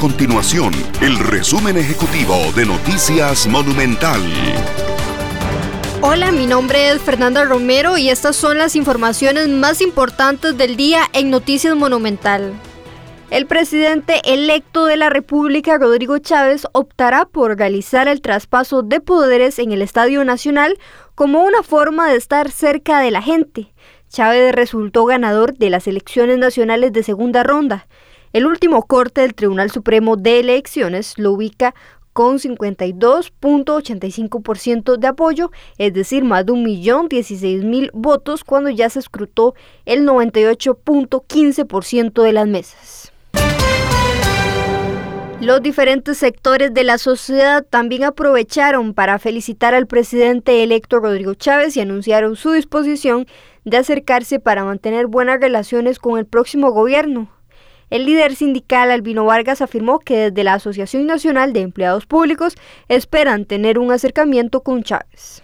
[0.00, 4.22] continuación el resumen ejecutivo de Noticias Monumental.
[6.00, 11.02] Hola, mi nombre es Fernanda Romero y estas son las informaciones más importantes del día
[11.12, 12.54] en Noticias Monumental.
[13.28, 19.58] El presidente electo de la República, Rodrigo Chávez, optará por realizar el traspaso de poderes
[19.58, 20.78] en el Estadio Nacional
[21.14, 23.74] como una forma de estar cerca de la gente.
[24.08, 27.86] Chávez resultó ganador de las elecciones nacionales de segunda ronda.
[28.32, 31.74] El último corte del Tribunal Supremo de Elecciones lo ubica
[32.12, 40.06] con 52.85% de apoyo, es decir, más de 1.016.000 votos cuando ya se escrutó el
[40.06, 43.12] 98.15% de las mesas.
[45.40, 51.76] Los diferentes sectores de la sociedad también aprovecharon para felicitar al presidente electo Rodrigo Chávez
[51.76, 53.26] y anunciaron su disposición
[53.64, 57.28] de acercarse para mantener buenas relaciones con el próximo gobierno.
[57.90, 62.54] El líder sindical Albino Vargas afirmó que desde la Asociación Nacional de Empleados Públicos
[62.88, 65.42] esperan tener un acercamiento con Chávez.